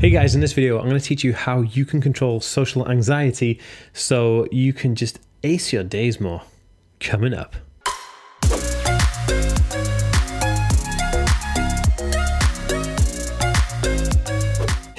Hey 0.00 0.10
guys, 0.10 0.34
in 0.34 0.40
this 0.40 0.54
video, 0.54 0.80
I'm 0.80 0.88
going 0.88 1.00
to 1.00 1.06
teach 1.06 1.22
you 1.22 1.32
how 1.32 1.60
you 1.60 1.84
can 1.84 2.00
control 2.00 2.40
social 2.40 2.90
anxiety 2.90 3.60
so 3.92 4.48
you 4.50 4.72
can 4.72 4.96
just 4.96 5.20
ace 5.44 5.72
your 5.72 5.84
days 5.84 6.20
more. 6.20 6.42
Coming 6.98 7.32
up. 7.32 7.54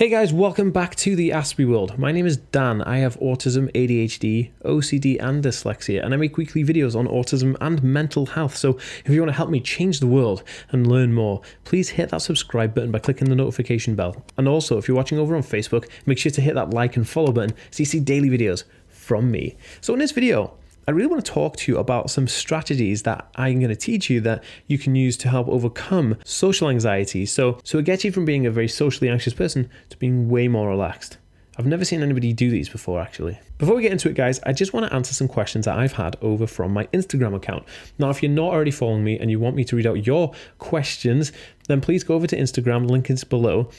Hey 0.02 0.10
guys, 0.10 0.34
welcome 0.34 0.72
back 0.72 0.96
to 0.96 1.16
the 1.16 1.30
Aspie 1.30 1.70
World. 1.70 2.00
My 2.00 2.12
name 2.12 2.26
is 2.26 2.38
Dan. 2.38 2.82
I 2.82 2.98
have 2.98 3.20
autism, 3.20 3.72
ADHD, 3.74 4.50
OCD, 4.66 5.22
and 5.22 5.44
dyslexia, 5.44 6.04
and 6.04 6.12
I 6.12 6.18
make 6.18 6.38
weekly 6.38 6.64
videos 6.64 6.96
on 6.96 7.08
autism 7.08 7.56
and 7.62 7.84
mental 7.84 8.26
health. 8.26 8.58
So 8.58 8.80
if 9.06 9.10
you 9.10 9.22
want 9.22 9.30
to 9.30 9.38
help 9.38 9.52
me 9.52 9.60
change 9.60 10.00
the 10.00 10.08
world 10.08 10.42
and 10.72 10.88
learn 10.88 11.14
more, 11.14 11.44
please 11.66 11.90
hit 11.90 12.10
that 12.10 12.24
subscribe 12.24 12.74
button 12.74 12.90
by 12.90 12.98
clicking 12.98 13.30
the 13.30 13.36
notification 13.36 13.94
bell. 13.94 14.26
And 14.38 14.48
also, 14.48 14.80
if 14.80 14.88
you're 14.88 14.98
watching 14.98 15.20
over 15.20 15.36
on 15.36 15.44
Facebook, 15.44 15.88
make 16.08 16.18
sure 16.18 16.32
to 16.32 16.42
hit 16.42 16.56
that 16.56 16.72
like 16.72 16.98
and 16.98 17.08
follow 17.08 17.32
button 17.32 17.56
so 17.70 17.82
you 17.82 17.86
see 17.86 18.00
daily 18.00 18.32
videos 18.32 18.64
from 18.88 19.30
me. 19.30 19.56
So 19.82 19.94
in 19.94 20.00
this 20.00 20.14
video, 20.14 20.58
I 20.88 20.92
really 20.92 21.08
want 21.08 21.24
to 21.24 21.32
talk 21.32 21.58
to 21.58 21.72
you 21.72 21.78
about 21.78 22.10
some 22.10 22.28
strategies 22.28 23.04
that 23.04 23.30
I'm 23.36 23.60
going 23.60 23.70
to 23.70 23.76
teach 23.76 24.10
you 24.10 24.20
that 24.22 24.44
you 24.68 24.80
can 24.80 24.96
use 24.96 25.16
to 25.18 25.30
help 25.30 25.48
overcome 25.48 26.18
social 26.26 26.70
anxiety. 26.70 27.26
So, 27.26 27.60
so 27.64 27.78
it 27.78 27.86
gets 27.86 28.04
you 28.04 28.12
from 28.12 28.26
being 28.26 28.48
a 28.48 28.52
very 28.52 28.68
socially 28.68 29.10
anxious 29.10 29.34
person 29.34 29.70
to 29.90 29.98
being 29.98 30.28
way 30.28 30.48
more 30.48 30.70
relaxed. 30.70 31.18
I've 31.58 31.68
never 31.68 31.86
seen 31.86 32.02
anybody 32.02 32.34
do 32.34 32.50
these 32.50 32.70
before, 32.70 33.00
actually. 33.00 33.38
Before 33.58 33.76
we 33.76 33.84
get 33.84 33.92
into 33.92 34.10
it, 34.10 34.16
guys, 34.16 34.40
I 34.44 34.54
just 34.54 34.74
want 34.74 34.88
to 34.88 34.96
answer 34.96 35.14
some 35.14 35.28
questions 35.28 35.66
that 35.66 35.78
I've 35.78 35.92
had 35.92 36.16
over 36.22 36.48
from 36.48 36.74
my 36.74 36.86
Instagram 36.88 37.36
account. 37.36 37.66
Now, 38.00 38.10
if 38.10 38.24
you're 38.24 38.32
not 38.32 38.52
already 38.52 38.72
following 38.72 39.04
me 39.04 39.20
and 39.20 39.30
you 39.30 39.40
want 39.40 39.56
me 39.56 39.64
to 39.66 39.76
read 39.76 39.86
out 39.86 40.08
your 40.08 40.32
questions, 40.58 41.32
then 41.68 41.82
please 41.82 42.04
go 42.04 42.16
over 42.16 42.26
to 42.26 42.38
Instagram, 42.38 42.90
link 42.90 43.10
is 43.10 43.24
below, 43.24 43.70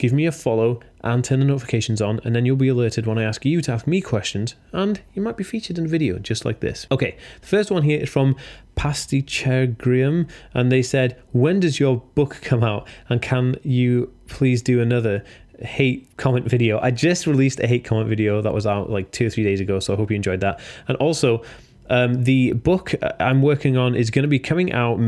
give 0.00 0.12
me 0.14 0.24
a 0.24 0.32
follow 0.32 0.80
and 1.02 1.22
turn 1.22 1.40
the 1.40 1.46
notifications 1.46 2.00
on, 2.00 2.20
and 2.24 2.34
then 2.34 2.46
you'll 2.46 2.56
be 2.56 2.68
alerted 2.68 3.06
when 3.06 3.18
I 3.18 3.22
ask 3.22 3.44
you 3.44 3.60
to 3.60 3.72
ask 3.72 3.86
me 3.86 4.00
questions, 4.00 4.54
and 4.72 5.00
you 5.14 5.20
might 5.22 5.36
be 5.36 5.44
featured 5.44 5.78
in 5.78 5.84
a 5.84 5.88
video 5.88 6.18
just 6.18 6.44
like 6.44 6.60
this. 6.60 6.86
Okay, 6.90 7.16
the 7.40 7.46
first 7.46 7.70
one 7.70 7.82
here 7.82 8.00
is 8.00 8.08
from 8.08 8.34
Pastichegrium, 8.76 10.28
and 10.54 10.72
they 10.72 10.82
said, 10.82 11.20
When 11.32 11.60
does 11.60 11.78
your 11.78 11.98
book 12.14 12.38
come 12.40 12.64
out? 12.64 12.88
And 13.08 13.20
can 13.20 13.56
you 13.62 14.12
please 14.26 14.62
do 14.62 14.80
another? 14.80 15.22
hate 15.62 16.08
comment 16.16 16.48
video. 16.48 16.80
I 16.80 16.90
just 16.90 17.26
released 17.26 17.60
a 17.60 17.66
hate 17.66 17.84
comment 17.84 18.08
video 18.08 18.40
that 18.40 18.54
was 18.54 18.66
out 18.66 18.88
like 18.88 19.10
two 19.10 19.26
or 19.26 19.28
three 19.28 19.44
days 19.44 19.60
ago, 19.60 19.78
so 19.78 19.92
I 19.92 19.96
hope 19.98 20.08
you 20.08 20.16
enjoyed 20.16 20.40
that. 20.40 20.58
And 20.88 20.96
also, 20.96 21.42
um, 21.90 22.24
the 22.24 22.52
book 22.52 22.94
I'm 23.18 23.42
working 23.42 23.76
on 23.76 23.94
is 23.94 24.10
going 24.10 24.22
to 24.22 24.28
be 24.28 24.38
coming 24.38 24.72
out 24.72 24.98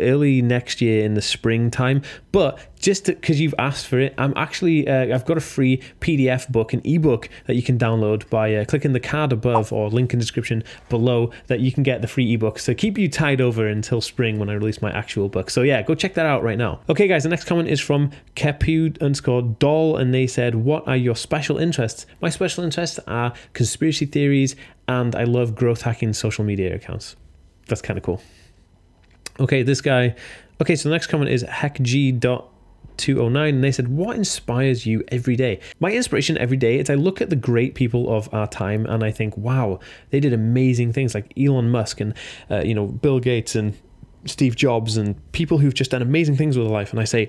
early 0.00 0.42
next 0.42 0.80
year 0.80 1.04
in 1.04 1.14
the 1.14 1.22
springtime. 1.22 2.02
But 2.32 2.58
just 2.80 3.04
because 3.04 3.40
you've 3.40 3.54
asked 3.58 3.86
for 3.86 4.00
it, 4.00 4.14
I'm 4.16 4.32
actually 4.36 4.88
uh, 4.88 5.14
I've 5.14 5.26
got 5.26 5.36
a 5.36 5.42
free 5.42 5.82
PDF 6.00 6.48
book, 6.50 6.72
an 6.72 6.80
ebook 6.84 7.28
that 7.46 7.54
you 7.54 7.62
can 7.62 7.78
download 7.78 8.28
by 8.30 8.54
uh, 8.54 8.64
clicking 8.64 8.94
the 8.94 9.00
card 9.00 9.32
above 9.32 9.72
or 9.72 9.90
link 9.90 10.12
in 10.12 10.18
description 10.18 10.64
below 10.88 11.30
that 11.48 11.60
you 11.60 11.70
can 11.70 11.82
get 11.82 12.00
the 12.00 12.08
free 12.08 12.32
ebook. 12.32 12.58
So 12.58 12.74
keep 12.74 12.96
you 12.96 13.08
tied 13.08 13.40
over 13.40 13.66
until 13.66 14.00
spring 14.00 14.38
when 14.38 14.48
I 14.48 14.54
release 14.54 14.80
my 14.80 14.90
actual 14.90 15.28
book. 15.28 15.50
So 15.50 15.62
yeah, 15.62 15.82
go 15.82 15.94
check 15.94 16.14
that 16.14 16.26
out 16.26 16.42
right 16.42 16.58
now. 16.58 16.80
Okay, 16.88 17.06
guys, 17.06 17.22
the 17.22 17.28
next 17.28 17.44
comment 17.44 17.68
is 17.68 17.80
from 17.80 18.10
Kepu 18.34 19.00
underscore 19.02 19.42
doll, 19.42 19.98
and 19.98 20.14
they 20.14 20.26
said, 20.26 20.54
"What 20.54 20.88
are 20.88 20.96
your 20.96 21.16
special 21.16 21.58
interests?" 21.58 22.06
My 22.22 22.30
special 22.30 22.64
interests 22.64 22.98
are 23.06 23.34
conspiracy 23.52 24.06
theories 24.06 24.56
and 24.90 25.14
I 25.14 25.24
love 25.24 25.54
growth 25.54 25.82
hacking 25.82 26.12
social 26.12 26.44
media 26.44 26.74
accounts. 26.74 27.14
That's 27.68 27.80
kind 27.80 27.96
of 27.96 28.02
cool. 28.02 28.20
Okay, 29.38 29.62
this 29.62 29.80
guy. 29.80 30.16
Okay, 30.60 30.74
so 30.74 30.88
the 30.88 30.94
next 30.94 31.06
comment 31.06 31.30
is 31.30 31.44
heckg. 31.44 31.86
209 32.96 33.54
and 33.54 33.64
they 33.64 33.72
said 33.72 33.88
what 33.88 34.14
inspires 34.14 34.84
you 34.84 35.02
every 35.08 35.34
day 35.34 35.58
my 35.78 35.90
inspiration 35.90 36.36
every 36.36 36.58
day 36.58 36.78
is 36.78 36.90
i 36.90 36.94
look 36.94 37.22
at 37.22 37.30
the 37.30 37.36
great 37.36 37.74
people 37.74 38.14
of 38.14 38.28
our 38.34 38.46
time 38.46 38.84
and 38.84 39.02
i 39.02 39.10
think 39.10 39.34
wow 39.38 39.80
they 40.10 40.20
did 40.20 40.34
amazing 40.34 40.92
things 40.92 41.14
like 41.14 41.32
elon 41.38 41.70
musk 41.70 41.98
and 41.98 42.12
uh, 42.50 42.60
you 42.62 42.74
know 42.74 42.86
bill 42.86 43.18
gates 43.18 43.54
and 43.54 43.74
steve 44.26 44.54
jobs 44.54 44.98
and 44.98 45.16
people 45.32 45.56
who've 45.56 45.72
just 45.72 45.92
done 45.92 46.02
amazing 46.02 46.36
things 46.36 46.58
with 46.58 46.66
their 46.66 46.74
life 46.74 46.90
and 46.90 47.00
i 47.00 47.04
say 47.04 47.26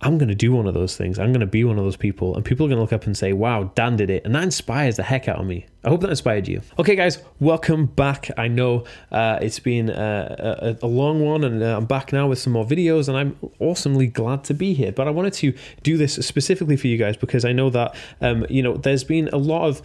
I'm 0.00 0.16
going 0.16 0.28
to 0.28 0.34
do 0.34 0.52
one 0.52 0.66
of 0.66 0.74
those 0.74 0.96
things. 0.96 1.18
I'm 1.18 1.32
going 1.32 1.40
to 1.40 1.46
be 1.46 1.64
one 1.64 1.76
of 1.76 1.84
those 1.84 1.96
people. 1.96 2.36
And 2.36 2.44
people 2.44 2.64
are 2.66 2.68
going 2.68 2.76
to 2.76 2.82
look 2.82 2.92
up 2.92 3.06
and 3.06 3.16
say, 3.16 3.32
wow, 3.32 3.64
Dan 3.74 3.96
did 3.96 4.10
it. 4.10 4.24
And 4.24 4.34
that 4.34 4.44
inspires 4.44 4.96
the 4.96 5.02
heck 5.02 5.26
out 5.26 5.40
of 5.40 5.46
me. 5.46 5.66
I 5.82 5.88
hope 5.88 6.02
that 6.02 6.10
inspired 6.10 6.46
you. 6.46 6.62
Okay, 6.78 6.94
guys, 6.94 7.20
welcome 7.40 7.86
back. 7.86 8.30
I 8.36 8.46
know 8.46 8.84
uh, 9.10 9.38
it's 9.42 9.58
been 9.58 9.90
uh, 9.90 10.76
a, 10.80 10.84
a, 10.84 10.88
long 10.88 11.20
one, 11.24 11.42
and 11.44 11.62
uh, 11.62 11.76
I'm 11.76 11.86
back 11.86 12.12
now 12.12 12.28
with 12.28 12.38
some 12.38 12.52
more 12.52 12.64
videos, 12.64 13.08
and 13.08 13.16
I'm 13.16 13.36
awesomely 13.58 14.06
glad 14.06 14.44
to 14.44 14.54
be 14.54 14.72
here. 14.72 14.92
But 14.92 15.08
I 15.08 15.10
wanted 15.10 15.32
to 15.34 15.54
do 15.82 15.96
this 15.96 16.14
specifically 16.14 16.76
for 16.76 16.86
you 16.86 16.96
guys 16.96 17.16
because 17.16 17.44
I 17.44 17.52
know 17.52 17.70
that, 17.70 17.94
um, 18.20 18.46
you 18.48 18.62
know, 18.62 18.76
there's 18.76 19.04
been 19.04 19.28
a 19.32 19.38
lot 19.38 19.66
of 19.66 19.82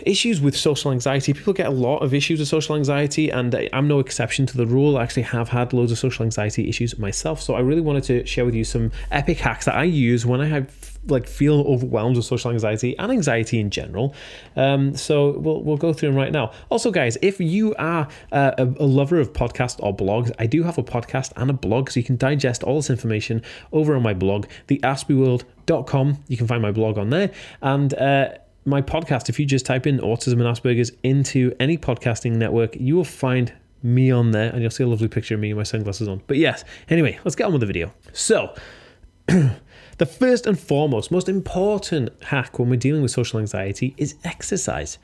issues 0.00 0.40
with 0.40 0.56
social 0.56 0.92
anxiety. 0.92 1.32
People 1.32 1.52
get 1.52 1.66
a 1.66 1.70
lot 1.70 1.98
of 1.98 2.14
issues 2.14 2.38
with 2.38 2.48
social 2.48 2.76
anxiety, 2.76 3.30
and 3.30 3.54
I'm 3.72 3.88
no 3.88 3.98
exception 3.98 4.46
to 4.46 4.56
the 4.56 4.66
rule. 4.66 4.98
I 4.98 5.02
actually 5.02 5.22
have 5.22 5.48
had 5.48 5.72
loads 5.72 5.92
of 5.92 5.98
social 5.98 6.24
anxiety 6.24 6.68
issues 6.68 6.98
myself. 6.98 7.40
So 7.40 7.54
I 7.54 7.60
really 7.60 7.80
wanted 7.80 8.04
to 8.04 8.26
share 8.26 8.44
with 8.44 8.54
you 8.54 8.64
some 8.64 8.92
epic 9.10 9.38
hacks 9.38 9.64
that 9.66 9.74
I 9.74 9.84
use 9.84 10.26
when 10.26 10.40
I 10.40 10.46
have 10.46 10.70
like 11.08 11.28
feel 11.28 11.60
overwhelmed 11.62 12.16
with 12.16 12.24
social 12.24 12.50
anxiety 12.50 12.96
and 12.98 13.12
anxiety 13.12 13.60
in 13.60 13.70
general. 13.70 14.14
Um, 14.56 14.96
so 14.96 15.38
we'll 15.38 15.62
we'll 15.62 15.76
go 15.76 15.92
through 15.92 16.10
them 16.10 16.16
right 16.16 16.32
now. 16.32 16.52
Also, 16.68 16.90
guys, 16.90 17.16
if 17.22 17.40
you 17.40 17.74
are 17.76 18.08
uh, 18.32 18.52
a, 18.58 18.64
a, 18.64 18.86
lover 18.86 19.18
of 19.18 19.32
podcasts 19.32 19.76
or 19.82 19.96
blogs, 19.96 20.32
I 20.38 20.46
do 20.46 20.62
have 20.62 20.78
a 20.78 20.82
podcast 20.82 21.32
and 21.36 21.50
a 21.50 21.52
blog, 21.52 21.90
so 21.90 22.00
you 22.00 22.04
can 22.04 22.16
digest 22.16 22.62
all 22.62 22.76
this 22.76 22.90
information 22.90 23.42
over 23.72 23.94
on 23.96 24.02
my 24.02 24.14
blog, 24.14 24.46
theaspieworld.com. 24.68 26.24
You 26.28 26.36
can 26.36 26.46
find 26.46 26.62
my 26.62 26.72
blog 26.72 26.98
on 26.98 27.10
there, 27.10 27.30
and 27.62 27.94
uh, 27.94 28.30
my 28.66 28.82
podcast, 28.82 29.28
if 29.28 29.38
you 29.38 29.46
just 29.46 29.64
type 29.64 29.86
in 29.86 29.98
autism 29.98 30.32
and 30.32 30.42
Asperger's 30.42 30.92
into 31.02 31.54
any 31.60 31.78
podcasting 31.78 32.32
network, 32.32 32.76
you 32.76 32.96
will 32.96 33.04
find 33.04 33.52
me 33.82 34.10
on 34.10 34.32
there 34.32 34.50
and 34.50 34.60
you'll 34.60 34.70
see 34.70 34.82
a 34.82 34.88
lovely 34.88 35.08
picture 35.08 35.34
of 35.34 35.40
me 35.40 35.52
with 35.54 35.58
my 35.58 35.62
sunglasses 35.62 36.08
on. 36.08 36.20
But 36.26 36.38
yes, 36.38 36.64
anyway, 36.88 37.18
let's 37.24 37.36
get 37.36 37.44
on 37.44 37.52
with 37.52 37.60
the 37.60 37.66
video. 37.66 37.92
So, 38.12 38.54
the 39.26 40.06
first 40.06 40.46
and 40.46 40.58
foremost, 40.58 41.10
most 41.10 41.28
important 41.28 42.10
hack 42.24 42.58
when 42.58 42.68
we're 42.68 42.76
dealing 42.76 43.02
with 43.02 43.12
social 43.12 43.38
anxiety 43.38 43.94
is 43.96 44.16
exercise. 44.24 44.98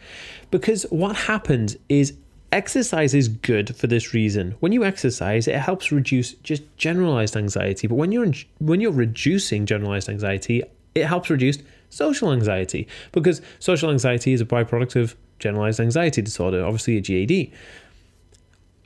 Because 0.51 0.83
what 0.91 1.15
happens 1.15 1.77
is 1.89 2.15
exercise 2.51 3.15
is 3.15 3.29
good 3.29 3.77
for 3.77 3.87
this 3.87 4.13
reason. 4.13 4.57
When 4.61 4.73
you 4.73 4.85
exercise, 4.85 5.47
it 5.47 5.57
helps 5.57 5.93
reduce 5.93 6.35
just 6.35 6.63
generalized 6.77 7.37
anxiety. 7.37 7.87
But 7.87 7.95
when 7.95 8.13
you're 8.13 8.33
when 8.59 8.81
you're 8.81 8.93
reducing 8.93 9.67
generalized 9.67 10.09
anxiety, 10.09 10.63
it 10.95 11.07
helps 11.07 11.31
reduce 11.31 11.59
social 11.93 12.33
anxiety 12.33 12.89
because 13.13 13.43
social 13.59 13.91
anxiety 13.91 14.33
is 14.33 14.41
a 14.41 14.47
byproduct 14.47 14.97
of 15.01 15.15
generalized 15.39 15.81
anxiety 15.81 16.23
disorder, 16.23 16.65
obviously 16.65 16.97
a 16.97 17.01
GAD. 17.01 17.51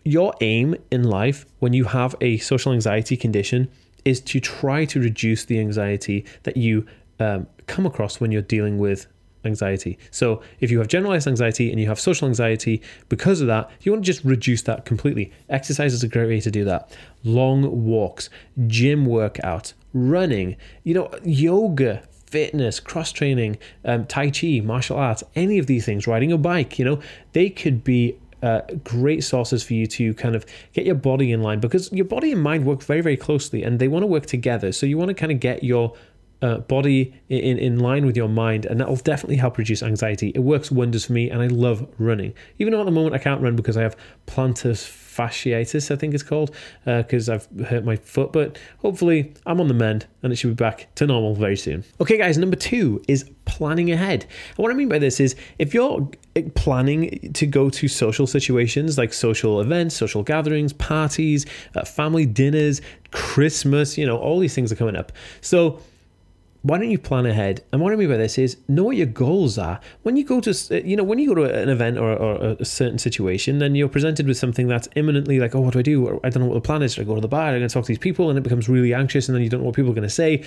Your 0.05 0.35
aim 0.41 0.75
in 0.91 1.05
life 1.05 1.47
when 1.59 1.73
you 1.73 1.85
have 1.85 2.15
a 2.21 2.39
social 2.39 2.73
anxiety 2.73 3.17
condition 3.17 3.69
is 4.05 4.21
to 4.21 4.41
try 4.41 4.85
to 4.87 5.01
reduce 5.01 5.45
the 5.45 5.59
anxiety 5.59 6.25
that 6.45 6.57
you 6.57 6.87
um, 7.19 7.47
come 7.67 7.87
across 7.87 8.21
when 8.21 8.31
you're 8.31 8.43
dealing 8.43 8.79
with 8.79 9.07
anxiety. 9.45 9.99
So, 10.11 10.43
if 10.61 10.71
you 10.71 10.79
have 10.79 10.89
generalized 10.89 11.27
anxiety 11.27 11.71
and 11.71 11.81
you 11.81 11.87
have 11.89 11.99
social 11.99 12.29
anxiety 12.29 12.83
because 13.09 13.41
of 13.41 13.47
that, 13.47 13.71
you 13.81 13.93
want 13.93 14.05
to 14.05 14.07
just 14.07 14.25
reduce 14.25 14.63
that 14.63 14.85
completely. 14.85 15.33
Exercise 15.49 15.93
is 15.93 16.03
a 16.03 16.09
great 16.09 16.29
way 16.29 16.41
to 16.41 16.51
do 16.51 16.65
that. 16.65 16.97
Long 17.25 17.85
walks, 17.85 18.29
gym 18.67 19.07
workouts, 19.07 19.73
running, 19.93 20.57
you 20.85 20.95
know, 20.95 21.11
yoga, 21.25 22.03
fitness, 22.37 22.81
cross 22.81 23.13
training, 23.13 23.57
um, 23.87 24.05
Tai 24.05 24.31
Chi, 24.31 24.61
martial 24.63 24.99
arts, 24.99 25.25
any 25.35 25.59
of 25.59 25.67
these 25.67 25.87
things, 25.87 26.07
riding 26.07 26.33
a 26.33 26.37
bike, 26.37 26.79
you 26.79 26.85
know, 26.85 27.01
they 27.33 27.49
could 27.49 27.83
be 27.83 28.19
uh, 28.43 28.61
great 28.85 29.25
sources 29.25 29.63
for 29.63 29.73
you 29.73 29.87
to 29.87 30.13
kind 30.13 30.37
of 30.37 30.45
get 30.75 30.85
your 30.85 30.97
body 30.97 31.33
in 31.33 31.43
line 31.43 31.61
because 31.61 31.91
your 31.93 32.05
body 32.05 32.33
and 32.33 32.43
mind 32.43 32.67
work 32.67 32.83
very, 32.83 33.01
very 33.01 33.17
closely 33.17 33.63
and 33.63 33.79
they 33.79 33.89
want 33.89 34.03
to 34.03 34.07
work 34.07 34.27
together. 34.27 34.71
So 34.71 34.85
you 34.85 34.99
want 34.99 35.09
to 35.09 35.15
kind 35.15 35.33
of 35.33 35.41
get 35.41 35.65
your 35.65 35.97
uh, 36.43 36.59
body 36.59 37.15
in, 37.31 37.57
in 37.59 37.79
line 37.79 38.05
with 38.05 38.19
your 38.19 38.29
mind, 38.29 38.67
and 38.67 38.79
that 38.79 38.87
will 38.87 38.97
definitely 38.97 39.37
help 39.37 39.57
reduce 39.57 39.83
anxiety. 39.83 40.31
It 40.35 40.41
works 40.41 40.71
wonders 40.71 41.07
for 41.07 41.15
me, 41.15 41.31
and 41.31 41.41
I 41.41 41.47
love 41.47 41.89
running. 41.97 42.35
Even 42.59 42.75
though 42.75 42.81
at 42.81 42.85
the 42.85 42.91
moment 42.91 43.15
I 43.15 43.19
can't 43.19 43.41
run 43.41 43.57
because 43.57 43.79
I 43.79 43.83
have 43.83 43.97
plantar 44.27 44.77
fasciitis, 45.17 45.91
I 45.91 45.97
think 45.97 46.15
it's 46.15 46.23
called, 46.23 46.55
because 46.85 47.29
uh, 47.29 47.35
I've 47.35 47.67
hurt 47.67 47.85
my 47.85 47.97
foot. 47.97 48.33
But 48.33 48.59
hopefully, 48.79 49.33
I'm 49.47 49.61
on 49.61 49.69
the 49.69 49.75
mend 49.75 50.07
and 50.23 50.33
it 50.33 50.37
should 50.37 50.51
be 50.51 50.55
back 50.55 50.95
to 50.97 51.07
normal 51.07 51.35
very 51.35 51.57
soon. 51.57 51.85
Okay, 52.01 52.19
guys, 52.19 52.37
number 52.39 52.57
two 52.57 53.03
is 53.09 53.31
planning 53.45 53.91
ahead. 53.93 54.25
And 54.25 54.59
what 54.59 54.71
I 54.71 54.75
mean 54.75 54.89
by 54.89 54.99
this 54.99 55.21
is 55.21 55.37
if 55.59 55.73
you're 55.73 56.09
planning 56.55 57.33
to 57.33 57.47
go 57.47 57.71
to 57.71 57.89
social 57.89 58.27
situations 58.27 58.99
like 58.99 59.13
social 59.13 59.61
events, 59.61 59.97
social 59.97 60.23
gatherings, 60.23 60.73
parties, 60.73 61.47
uh, 61.75 61.85
family 61.85 62.27
dinners, 62.27 62.83
Christmas, 63.13 63.97
you 63.97 64.05
know, 64.07 64.19
all 64.19 64.39
these 64.39 64.55
things 64.55 64.71
are 64.73 64.77
coming 64.77 64.97
up. 64.97 65.13
So, 65.41 65.81
why 66.67 66.79
don't 66.79 66.91
you 66.91 66.99
plan 66.99 67.27
ahead? 67.27 67.63
And 67.73 67.81
what 67.81 67.93
I 67.93 67.97
mean 67.97 68.09
by 68.09 68.17
this 68.17 68.39
is 68.39 68.57
know 68.67 68.83
what 68.83 68.97
your 68.97 69.07
goals 69.07 69.57
are. 69.57 69.79
When 70.03 70.17
you 70.17 70.25
go 70.25 70.41
to, 70.41 70.51
uh, 70.51 70.75
you 70.79 70.97
know, 70.97 71.05
when 71.05 71.21
you 71.21 71.29
go 71.29 71.35
to 71.37 71.45
an 71.45 71.69
event 71.69 71.97
or, 71.97 72.13
or 72.13 72.57
a 72.59 72.65
certain 72.65 72.99
situation, 72.99 73.59
then 73.59 73.77
you're 73.77 73.89
presented 73.89 74.27
with 74.27 74.37
something 74.37 74.67
that's 74.67 74.89
imminently 74.97 75.39
like, 75.39 75.55
oh, 75.55 75.61
what 75.61 75.75
do 75.75 75.79
I 75.79 75.83
do? 75.83 76.21
I 76.25 76.29
don't 76.29 76.43
know 76.43 76.49
what 76.49 76.55
the 76.55 76.61
plan 76.61 76.83
is. 76.83 76.95
Should 76.95 77.03
I 77.03 77.05
go 77.05 77.15
to 77.15 77.21
the 77.21 77.29
bar? 77.29 77.51
I'm 77.51 77.59
going 77.61 77.69
to 77.69 77.73
talk 77.73 77.85
to 77.85 77.89
these 77.89 77.99
people, 77.99 78.31
and 78.31 78.37
it 78.37 78.43
becomes 78.43 78.69
really 78.69 78.93
anxious, 78.93 79.29
and 79.29 79.37
then 79.37 79.45
you 79.45 79.49
don't 79.49 79.61
know 79.61 79.67
what 79.67 79.77
people 79.77 79.93
are 79.93 79.95
going 79.95 80.09
to 80.09 80.11
say. 80.11 80.45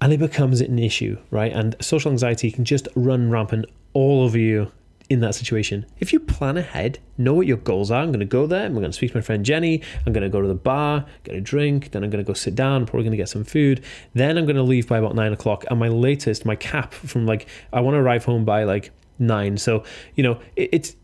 and 0.00 0.12
it 0.12 0.18
becomes 0.18 0.60
an 0.60 0.80
issue, 0.80 1.16
right? 1.30 1.52
And 1.52 1.76
social 1.80 2.10
anxiety 2.10 2.50
can 2.50 2.64
just 2.64 2.88
run 2.96 3.30
rampant 3.30 3.66
all 3.92 4.24
over 4.24 4.36
you 4.36 4.72
in 5.08 5.20
that 5.20 5.34
situation. 5.34 5.86
If 5.98 6.12
you 6.12 6.20
plan 6.20 6.56
ahead, 6.56 6.98
know 7.18 7.34
what 7.34 7.46
your 7.46 7.56
goals 7.58 7.90
are. 7.90 8.02
I'm 8.02 8.08
going 8.08 8.20
to 8.20 8.26
go 8.26 8.46
there. 8.46 8.64
I'm 8.64 8.72
going 8.72 8.84
to 8.84 8.92
speak 8.92 9.12
to 9.12 9.18
my 9.18 9.22
friend 9.22 9.44
Jenny. 9.44 9.82
I'm 10.06 10.12
going 10.12 10.22
to 10.22 10.28
go 10.28 10.40
to 10.40 10.48
the 10.48 10.54
bar, 10.54 11.04
get 11.24 11.34
a 11.34 11.40
drink. 11.40 11.90
Then 11.90 12.04
I'm 12.04 12.10
going 12.10 12.24
to 12.24 12.26
go 12.26 12.34
sit 12.34 12.54
down. 12.54 12.86
Probably 12.86 13.04
going 13.04 13.12
to 13.12 13.16
get 13.16 13.28
some 13.28 13.44
food. 13.44 13.84
Then 14.14 14.38
I'm 14.38 14.44
going 14.44 14.56
to 14.56 14.62
leave 14.62 14.88
by 14.88 14.98
about 14.98 15.14
nine 15.14 15.32
o'clock. 15.32 15.64
And 15.70 15.78
my 15.78 15.88
latest, 15.88 16.44
my 16.44 16.56
cap 16.56 16.94
from 16.94 17.26
like, 17.26 17.48
I 17.72 17.80
want 17.80 17.94
to 17.94 17.98
arrive 17.98 18.24
home 18.24 18.44
by 18.44 18.64
like 18.64 18.90
nine. 19.18 19.56
So, 19.56 19.84
you 20.14 20.22
know, 20.22 20.40
it, 20.56 20.70
it's, 20.72 20.96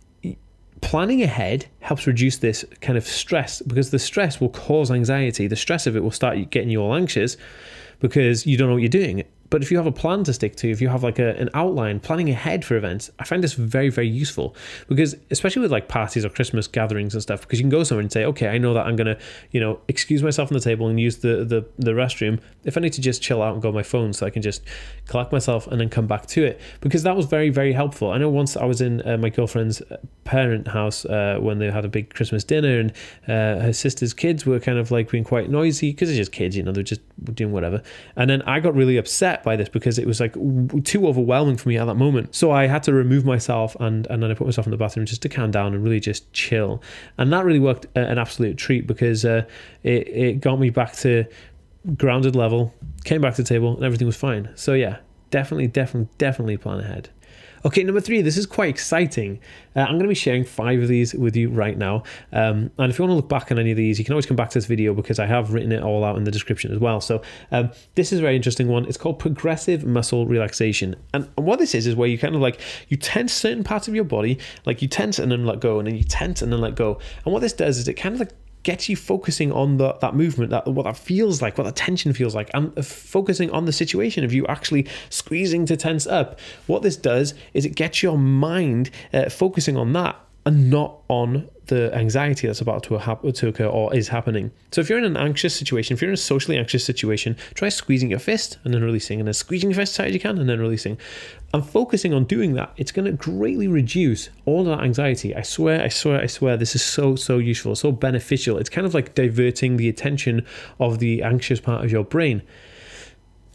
planning 0.81 1.23
ahead 1.23 1.67
helps 1.81 2.07
reduce 2.07 2.37
this 2.37 2.65
kind 2.81 2.97
of 2.97 3.05
stress 3.05 3.61
because 3.63 3.91
the 3.91 3.99
stress 3.99 4.41
will 4.41 4.49
cause 4.49 4.91
anxiety. 4.91 5.47
The 5.47 5.57
stress 5.57 5.87
of 5.87 5.97
it 5.97 6.03
will 6.03 6.11
start 6.13 6.51
getting 6.51 6.71
you 6.71 6.81
all 6.81 6.95
anxious 6.95 7.37
because 8.01 8.47
you 8.47 8.57
don't 8.57 8.69
know 8.69 8.75
what 8.75 8.83
you're 8.83 8.89
doing. 8.89 9.25
But 9.51 9.63
if 9.63 9.71
you 9.71 9.77
have 9.77 9.87
a 9.87 9.93
plan 9.93 10.25
to 10.25 10.33
stick 10.33 10.57
to, 10.57 10.71
if 10.71 10.81
you 10.81 10.89
have 10.89 11.03
like 11.03 11.19
a, 11.19 11.35
an 11.37 11.49
outline, 11.55 12.01
planning 12.01 12.29
ahead 12.31 12.65
for 12.65 12.77
events, 12.77 13.11
I 13.19 13.25
find 13.25 13.43
this 13.43 13.55
very, 13.55 13.89
very 13.89 14.09
useful. 14.09 14.55
Because 14.89 15.17
especially 15.31 15.63
with 15.63 15.73
like 15.73 15.89
parties 15.89 16.25
or 16.25 16.29
Christmas 16.29 16.67
gatherings 16.67 17.15
and 17.15 17.23
stuff, 17.23 17.41
because 17.41 17.59
you 17.59 17.65
can 17.65 17.71
go 17.71 17.83
somewhere 17.83 18.03
and 18.03 18.13
say, 18.13 18.25
okay, 18.25 18.49
I 18.49 18.59
know 18.59 18.75
that 18.75 18.87
I'm 18.87 18.97
gonna, 18.97 19.19
you 19.51 19.61
know, 19.61 19.81
excuse 19.89 20.23
myself 20.23 20.51
on 20.51 20.55
the 20.55 20.65
table 20.65 20.89
and 20.89 21.01
use 21.01 21.19
the 21.19 21.45
the, 21.45 21.67
the 21.79 21.93
restroom. 21.93 22.41
If 22.65 22.77
I 22.77 22.81
need 22.81 22.93
to 22.95 23.01
just 23.01 23.23
chill 23.23 23.43
out 23.43 23.55
and 23.55 23.63
go 23.63 23.69
on 23.69 23.75
my 23.75 23.83
phone 23.83 24.13
so 24.13 24.27
I 24.27 24.31
can 24.31 24.43
just 24.43 24.63
collect 25.07 25.33
myself 25.33 25.67
and 25.67 25.81
then 25.81 25.89
come 25.89 26.07
back 26.07 26.27
to 26.27 26.45
it. 26.45 26.61
Because 26.81 27.03
that 27.05 27.17
was 27.17 27.27
very, 27.27 27.51
very 27.51 27.73
helpful. 27.73 28.11
I 28.11 28.19
know 28.19 28.29
once 28.29 28.57
I 28.57 28.65
was 28.65 28.81
in 28.81 29.07
uh, 29.07 29.17
my 29.17 29.31
girlfriend's 29.31 29.83
parent 30.25 30.69
house 30.69 31.05
uh, 31.07 31.39
when 31.41 31.59
they 31.59 31.71
had 31.71 31.85
a 31.85 31.89
big 31.89 32.13
Christmas 32.15 32.45
dinner 32.45 32.79
and 32.79 32.91
uh, 33.27 33.63
her 33.65 33.73
sister's 33.73 34.13
kids 34.13 34.45
were 34.45 34.61
kind 34.61 34.79
of 34.79 34.91
like 34.91 35.11
being 35.11 35.25
quite 35.25 35.49
noisy 35.49 35.93
because 35.93 36.09
they're 36.09 36.19
just 36.19 36.33
kids, 36.33 36.57
you 36.57 36.63
know, 36.63 36.73
they're 36.73 36.83
just 36.83 37.01
doing 37.35 37.53
whatever. 37.53 37.83
And 38.17 38.29
then 38.29 38.43
I 38.43 38.61
got 38.61 38.75
really 38.75 38.97
upset 38.97 39.43
by 39.43 39.57
this 39.57 39.69
because 39.69 39.99
it 39.99 40.07
was 40.07 40.21
like 40.21 40.35
too 40.85 41.07
overwhelming 41.07 41.57
for 41.57 41.69
me 41.69 41.79
at 41.79 41.87
that 41.87 41.97
moment. 41.97 42.35
So 42.35 42.51
I 42.51 42.67
had 42.67 42.83
to 42.85 42.93
remove 42.93 43.25
myself 43.25 43.77
and 43.81 44.07
and 44.09 44.23
then 44.23 44.31
I 44.31 44.35
put 44.35 44.47
myself 44.47 44.67
in 44.67 44.71
the 44.71 44.77
bathroom 44.77 45.07
just 45.07 45.23
to 45.23 45.29
calm 45.29 45.51
down 45.51 45.75
and 45.75 45.83
really 45.83 46.01
just 46.01 46.33
chill. 46.33 46.83
And 47.17 47.33
that 47.33 47.45
really 47.45 47.61
worked 47.61 47.87
an 47.97 48.19
absolute 48.19 48.57
treat 48.57 48.87
because 48.87 49.25
uh, 49.25 49.45
it 49.83 50.09
it 50.09 50.41
got 50.41 50.59
me 50.59 50.71
back 50.71 50.95
to 50.97 51.25
grounded 51.97 52.37
level, 52.37 52.75
came 53.05 53.21
back 53.21 53.35
to 53.35 53.43
the 53.43 53.49
table, 53.49 53.75
and 53.77 53.85
everything 53.85 54.07
was 54.07 54.17
fine. 54.17 54.51
So 54.55 54.75
yeah, 54.75 54.99
definitely, 55.31 55.69
definitely, 55.69 56.11
definitely 56.19 56.57
plan 56.57 56.81
ahead. 56.81 57.11
Okay, 57.65 57.83
number 57.83 58.01
three, 58.01 58.23
this 58.23 58.37
is 58.37 58.47
quite 58.47 58.69
exciting. 58.69 59.41
Uh, 59.75 59.81
I'm 59.81 59.93
going 59.93 60.03
to 60.03 60.09
be 60.09 60.15
sharing 60.15 60.45
five 60.45 60.81
of 60.81 60.89
these 60.89 61.15
with 61.15 61.35
you 61.37 61.51
right 61.51 61.77
now. 61.77 62.05
Um, 62.33 62.71
and 62.79 62.91
if 62.91 62.99
you 62.99 63.05
want 63.05 63.13
to 63.13 63.17
look 63.17 63.29
back 63.29 63.51
on 63.51 63.59
any 63.59 63.73
of 63.73 63.77
these, 63.77 63.99
you 63.99 64.05
can 64.05 64.13
always 64.13 64.27
come 64.27 64.37
back 64.37 64.51
to 64.51 64.59
this 64.59 64.67
video 64.67 64.95
because 64.95 65.19
I 65.19 65.27
have 65.27 65.53
written 65.53 65.73
it 65.73 65.83
all 65.83 66.05
out 66.05 66.17
in 66.17 66.25
the 66.25 66.31
description 66.31 66.73
as 66.73 66.79
well. 66.79 67.01
So 67.01 67.23
um, 67.51 67.71
this 67.95 68.13
is 68.13 68.21
a 68.21 68.23
very 68.23 68.37
interesting 68.37 68.69
one. 68.69 68.85
It's 68.87 68.97
called 68.97 69.19
progressive 69.19 69.85
muscle 69.85 70.27
relaxation. 70.27 70.95
And, 71.13 71.29
and 71.37 71.47
what 71.47 71.59
this 71.59 71.75
is, 71.75 71.87
is 71.87 71.97
where 71.97 72.09
you 72.09 72.19
kind 72.19 72.35
of 72.35 72.41
like, 72.41 72.61
you 72.89 72.97
tense 72.97 73.33
certain 73.33 73.65
parts 73.65 73.89
of 73.89 73.95
your 73.95 74.05
body, 74.05 74.39
like 74.65 74.81
you 74.81 74.89
tense 74.89 75.19
and 75.19 75.33
then 75.33 75.45
let 75.45 75.61
go, 75.61 75.79
and 75.79 75.89
then 75.89 75.97
you 75.97 76.05
tense 76.05 76.43
and 76.43 76.53
then 76.53 76.61
let 76.61 76.75
go. 76.75 77.01
And 77.25 77.33
what 77.33 77.41
this 77.41 77.53
does 77.53 77.79
is 77.79 77.89
it 77.89 77.95
kind 77.95 78.15
of 78.15 78.21
like 78.21 78.31
gets 78.63 78.89
you 78.89 78.97
focusing 78.97 79.53
on 79.53 79.77
the, 79.77 79.95
that 79.95 80.15
movement, 80.15 80.51
that 80.51 80.67
what 80.67 80.85
that 80.85 80.97
feels 80.97 81.41
like, 81.41 81.57
what 81.57 81.65
that 81.65 81.77
tension 81.77 82.13
feels 82.13 82.35
like, 82.35 82.51
and 82.55 82.85
focusing 82.85 83.51
on 83.51 83.65
the 83.65 83.73
situation 83.73 84.25
of 84.25 84.33
you 84.33 84.47
actually 84.47 84.87
squeezing 85.11 85.67
to 85.67 85.77
tense 85.77 86.07
up. 86.07 86.39
What 86.67 86.83
this 86.83 86.97
does 86.97 87.35
is 87.55 87.65
it 87.65 87.75
gets 87.75 88.03
your 88.03 88.19
mind 88.19 88.91
uh, 89.13 89.29
focusing 89.29 89.77
on 89.77 89.93
that 89.95 90.17
and 90.47 90.71
not 90.71 90.99
on 91.09 91.49
the 91.67 91.95
anxiety 91.95 92.47
that's 92.47 92.63
about 92.63 92.83
to, 92.83 92.99
to 93.33 93.49
occur 93.49 93.67
or 93.67 93.95
is 93.95 94.09
happening. 94.09 94.51
So 94.73 94.81
if 94.81 94.89
you're 94.89 94.99
in 94.99 95.05
an 95.05 95.17
anxious 95.17 95.55
situation, 95.55 95.95
if 95.95 96.01
you're 96.01 96.11
in 96.11 96.15
a 96.15 96.17
socially 96.17 96.57
anxious 96.57 96.85
situation, 96.85 97.37
try 97.55 97.69
squeezing 97.69 98.11
your 98.11 98.19
fist 98.19 98.57
and 98.65 98.73
then 98.73 98.83
releasing, 98.83 99.21
and 99.21 99.27
then 99.27 99.35
squeezing 99.35 99.71
your 99.71 99.77
fist 99.77 99.93
as 99.93 99.97
tight 99.99 100.09
as 100.09 100.15
you 100.15 100.21
can 100.21 100.39
and 100.39 100.49
then 100.49 100.61
releasing. 100.61 100.99
And 101.53 101.67
focusing 101.67 102.15
on 102.15 102.25
doing 102.25 102.55
that, 102.55 102.73
it's 102.79 102.93
going 102.93 103.05
to 103.05 103.13
greatly 103.13 103.69
reduce 103.69 104.31
all 104.47 104.65
that 104.65 104.81
anxiety. 104.81 105.37
I 105.37 105.43
swear, 105.43 105.83
I 105.83 105.89
swear, 105.89 106.21
I 106.21 106.27
swear, 106.27 106.57
this 106.57 106.75
is 106.75 106.83
so, 106.83 107.15
so 107.17 107.39
useful, 107.39 107.75
so 107.77 107.93
beneficial. 107.93 108.57
It's 108.57 108.71
kind 108.71 108.87
of 108.87 108.95
like 108.95 109.15
diverting 109.15 109.77
the 109.77 109.89
attention 109.89 110.47
of 110.81 110.99
the 110.99 111.23
anxious 111.23 111.61
part 111.61 111.85
of 111.85 111.93
your 111.93 112.05
brain 112.05 112.43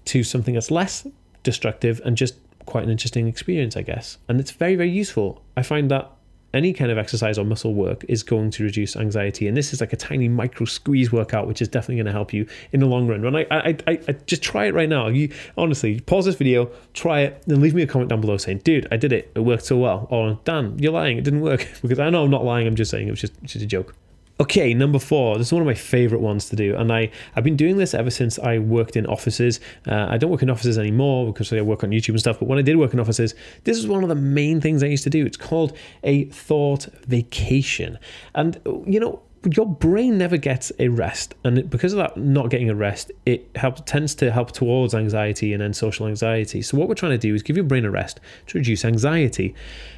to 0.06 0.24
something 0.24 0.54
that's 0.54 0.70
less 0.70 1.08
destructive 1.42 2.02
and 2.06 2.16
just 2.16 2.36
quite 2.66 2.84
an 2.84 2.92
interesting 2.92 3.28
experience, 3.28 3.76
I 3.76 3.82
guess. 3.82 4.18
And 4.28 4.40
it's 4.40 4.52
very, 4.52 4.76
very 4.76 4.92
useful. 4.92 5.42
I 5.58 5.64
find 5.64 5.90
that 5.92 6.12
any 6.54 6.74
kind 6.74 6.92
of 6.92 6.98
exercise 6.98 7.38
or 7.38 7.46
muscle 7.46 7.74
work 7.74 8.06
is 8.08 8.24
going 8.24 8.52
to 8.52 8.64
reduce 8.64 8.96
anxiety. 8.96 9.48
And 9.48 9.58
this 9.58 9.74
is 9.74 9.82
like 9.82 9.94
a 9.94 9.98
tiny 9.98 10.28
micro 10.28 10.66
squeeze 10.66 11.12
workout, 11.12 11.48
which 11.48 11.62
is 11.62 11.68
definitely 11.68 11.96
going 11.96 12.06
to 12.06 12.12
help 12.12 12.34
you 12.34 12.48
in 12.72 12.80
the 12.80 12.86
long 12.86 13.08
run. 13.08 13.22
When 13.22 13.36
I, 13.36 13.46
I, 13.50 13.78
I, 13.88 14.00
I 14.08 14.12
just 14.28 14.44
try 14.44 14.66
it 14.66 14.74
right 14.74 14.90
now. 14.90 15.08
You 15.08 15.32
honestly 15.58 16.00
pause 16.02 16.26
this 16.26 16.36
video, 16.36 16.70
try 16.94 17.22
it, 17.22 17.44
then 17.48 17.62
leave 17.62 17.74
me 17.74 17.82
a 17.82 17.88
comment 17.88 18.10
down 18.10 18.22
below 18.22 18.38
saying, 18.38 18.60
"Dude, 18.60 18.88
I 18.92 18.98
did 18.98 19.12
it. 19.12 19.32
It 19.36 19.42
worked 19.42 19.66
so 19.66 19.78
well." 19.78 20.08
Or 20.10 20.40
Dan, 20.46 20.78
you're 20.80 20.94
lying. 20.94 21.18
It 21.18 21.24
didn't 21.24 21.42
work 21.42 21.68
because 21.82 22.00
I 22.00 22.10
know 22.10 22.24
I'm 22.24 22.32
not 22.32 22.46
lying. 22.46 22.68
I'm 22.68 22.76
just 22.76 22.92
saying 22.92 23.08
it 23.08 23.12
was 23.12 23.22
just 23.22 23.34
just 23.44 23.64
a 23.64 23.68
joke. 23.68 23.96
Okay, 24.40 24.74
number 24.74 24.98
four. 24.98 25.38
This 25.38 25.48
is 25.48 25.54
one 25.54 25.62
of 25.62 25.68
my 25.68 25.76
favorite 25.76 26.20
ones 26.20 26.50
to 26.50 26.56
do, 26.56 26.76
and 26.76 26.92
I 26.92 27.12
I've 27.36 27.44
been 27.44 27.56
doing 27.56 27.78
this 27.78 27.94
ever 27.94 28.10
since 28.10 28.40
I 28.40 28.58
worked 28.58 28.96
in 28.96 29.06
offices. 29.06 29.60
Uh, 29.88 30.08
I 30.10 30.18
don't 30.18 30.32
work 30.32 30.42
in 30.42 30.50
offices 30.50 30.80
anymore 30.80 31.28
because 31.28 31.54
I 31.54 31.62
work 31.62 31.84
on 31.84 31.92
YouTube 31.92 32.10
and 32.10 32.20
stuff. 32.20 32.40
But 32.40 32.48
when 32.48 32.58
I 32.58 32.64
did 32.64 32.78
work 32.78 32.94
in 32.94 33.00
offices, 33.00 33.36
this 33.64 33.78
is 33.78 33.86
one 33.86 34.02
of 34.02 34.10
the 34.10 34.16
main 34.16 34.60
things 34.60 34.82
I 34.82 34.88
used 34.88 35.04
to 35.04 35.12
do. 35.12 35.24
It's 35.24 35.38
called 35.38 35.78
a 36.04 36.26
thought 36.26 36.88
vacation, 37.06 38.00
and 38.34 38.60
you 38.88 39.00
know 39.00 39.22
your 39.52 39.68
brain 39.68 40.18
never 40.18 40.38
gets 40.38 40.72
a 40.80 40.88
rest 40.88 41.36
and 41.44 41.70
because 41.70 41.92
of 41.92 41.98
that 41.98 42.16
not 42.16 42.50
getting 42.50 42.70
a 42.70 42.76
rest 42.76 43.12
it 43.26 43.46
helps 43.56 43.82
tends 43.86 44.16
to 44.16 44.32
help 44.32 44.54
towards 44.54 44.96
anxiety 44.96 45.52
and 45.52 45.62
then 45.62 45.74
social 45.74 46.08
anxiety 46.08 46.62
so 46.62 46.78
what 46.78 46.88
we're 46.88 46.96
trying 46.96 47.12
to 47.12 47.18
do 47.18 47.36
is 47.36 47.44
give 47.44 47.58
your 47.58 47.66
brain 47.66 47.84
a 47.84 47.92
rest 47.92 48.22
to 48.48 48.58
reduce 48.58 48.86
anxiety 48.86 49.54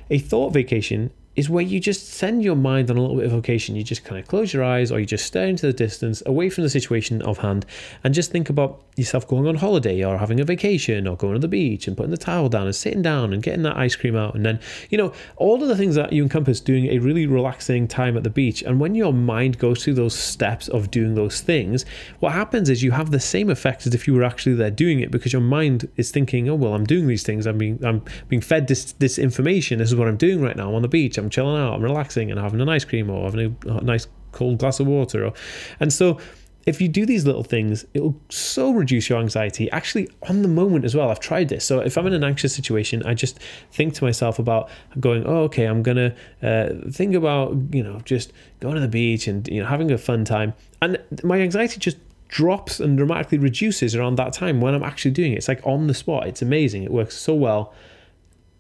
a 0.10 0.18
thought 0.18 0.52
vacation 0.52 1.12
is 1.36 1.50
where 1.50 1.64
you 1.64 1.80
just 1.80 2.14
send 2.14 2.44
your 2.44 2.56
mind 2.56 2.90
on 2.90 2.98
a 2.98 3.02
little 3.02 3.18
bit 3.18 3.26
of 3.26 3.32
vacation. 3.32 3.76
You 3.76 3.84
just 3.84 4.04
kind 4.04 4.20
of 4.20 4.28
close 4.28 4.54
your 4.54 4.64
eyes 4.64 4.92
or 4.92 5.00
you 5.00 5.06
just 5.06 5.26
stare 5.26 5.48
into 5.48 5.66
the 5.66 5.74
distance 5.74 6.24
away 6.26 6.50
from 6.50 6.64
the 6.64 6.70
situation 6.70 7.22
of 7.24 7.40
hand 7.40 7.66
and 8.04 8.14
just 8.14 8.32
think 8.32 8.50
about 8.50 8.82
yourself 8.96 9.28
going 9.28 9.46
on 9.46 9.56
holiday 9.56 10.04
or 10.04 10.18
having 10.18 10.40
a 10.40 10.46
vacation 10.46 11.08
or 11.08 11.18
going 11.18 11.34
to 11.34 11.40
the 11.40 11.48
beach 11.48 11.88
and 11.88 11.98
putting 11.98 12.12
the 12.12 12.18
towel 12.18 12.48
down 12.48 12.66
and 12.66 12.76
sitting 12.76 13.02
down 13.02 13.34
and 13.34 13.44
getting 13.44 13.64
that 13.64 13.76
ice 13.76 13.96
cream 13.96 14.16
out. 14.16 14.36
And 14.36 14.46
then, 14.46 14.60
you 14.90 14.98
know, 14.98 15.12
all 15.36 15.62
of 15.62 15.68
the 15.68 15.76
things 15.76 15.96
that 15.96 16.14
you 16.14 16.24
encompass 16.24 16.62
doing 16.62 16.88
a 16.88 17.00
really 17.00 17.28
relaxing 17.28 17.88
time 17.88 18.16
at 18.16 18.24
the 18.24 18.30
beach. 18.30 18.62
And 18.62 18.80
when 18.80 18.96
your 18.96 19.14
mind 19.14 19.60
goes 19.60 19.84
through 19.84 19.96
those 19.96 20.16
steps 20.16 20.70
of 20.70 20.92
doing 20.92 21.16
those 21.16 21.42
things, 21.42 21.86
what 22.20 22.32
happens 22.32 22.70
is 22.70 22.84
you 22.84 22.92
have 22.92 23.12
the 23.12 23.20
same 23.20 23.50
effect 23.50 23.86
as 23.86 23.94
if 23.94 24.08
you 24.08 24.14
were 24.14 24.24
actually 24.24 24.56
there 24.56 24.72
doing 24.72 25.02
it 25.02 25.12
because 25.12 25.34
your 25.34 25.42
mind 25.42 25.90
is 25.98 26.12
thinking, 26.12 26.48
oh, 26.50 26.56
well, 26.56 26.74
I'm 26.74 26.86
doing 26.86 27.08
these 27.08 27.24
things. 27.24 27.46
I'm 27.46 27.58
being, 27.58 27.84
I'm 27.84 28.02
being 28.30 28.42
fed 28.42 28.68
this, 28.68 28.94
this 28.94 29.20
information. 29.20 29.80
This 29.80 29.90
is 29.90 29.96
what 29.96 30.08
I'm 30.08 30.18
doing 30.18 30.42
right 30.42 30.56
now. 30.56 30.70
I'm 30.70 30.76
on 30.76 30.82
the 30.82 30.88
beach. 30.88 31.18
I'm 31.18 31.25
chilling 31.30 31.62
out. 31.62 31.74
I'm 31.74 31.82
relaxing 31.82 32.32
and 32.32 32.40
having 32.40 32.62
an 32.62 32.70
ice 32.70 32.86
cream 32.86 33.10
or 33.10 33.26
having 33.26 33.58
a, 33.68 33.82
nice 33.82 34.08
cold 34.32 34.60
glass 34.60 34.80
of 34.80 34.88
water. 34.88 35.26
Or, 35.26 35.34
and 35.80 35.92
so, 35.92 36.20
if 36.66 36.82
you 36.82 36.88
do 36.88 37.06
these 37.06 37.26
little 37.26 37.44
things, 37.44 37.86
it'll 37.94 38.20
so 38.30 38.72
reduce 38.72 39.08
your 39.08 39.20
anxiety 39.20 39.70
actually 39.70 40.10
on 40.28 40.42
the 40.42 40.48
moment 40.48 40.84
as 40.84 40.96
well. 40.96 41.12
I've 41.12 41.20
tried 41.20 41.50
this. 41.50 41.64
So 41.64 41.80
if 41.80 41.98
I'm 41.98 42.08
in 42.08 42.14
an 42.14 42.24
anxious 42.24 42.56
situation, 42.56 43.04
I 43.04 43.14
just 43.14 43.40
think 43.72 43.94
to 43.96 44.04
myself 44.04 44.40
about 44.40 44.70
going, 45.00 45.26
oh, 45.28 45.44
okay, 45.44 45.66
I'm 45.66 45.84
to 45.84 46.16
uh, 46.42 46.90
think 46.92 47.14
about, 47.14 47.56
you 47.72 47.84
know, 47.84 48.00
just 48.04 48.34
going 48.62 48.76
to 48.76 48.82
the 48.82 48.88
beach 48.88 49.28
and, 49.28 49.48
you 49.48 49.62
know, 49.62 49.68
having 49.68 49.92
a 49.92 49.98
fun 49.98 50.26
time. 50.26 50.54
And 50.82 51.00
my 51.24 51.40
anxiety 51.40 51.80
just 51.80 51.98
drops 52.30 52.80
and 52.80 52.98
dramatically 52.98 53.38
reduces 53.38 53.96
around 53.96 54.16
that 54.16 54.34
time 54.34 54.60
when 54.60 54.74
I'm 54.74 54.84
actually 54.84 55.12
doing 55.12 55.34
it. 55.34 55.38
It's 55.38 55.48
like 55.48 55.62
on 55.66 55.86
the 55.86 55.94
spot. 55.94 56.28
It's 56.28 56.42
amazing. 56.42 56.84
It 56.84 56.92
works 56.92 57.16
so 57.16 57.36
well. 57.36 57.74